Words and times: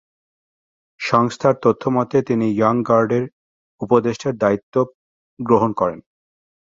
সংস্থার 0.99 1.55
তথ্যমতে 1.63 2.17
তিনি 2.27 2.45
ইয়ং 2.51 2.75
গার্ডের 2.87 3.23
উপদেষ্টার 3.81 4.33
দায়িত্ব 4.37 4.75
গ্রহণ 5.39 5.71
করেন। 5.73 5.99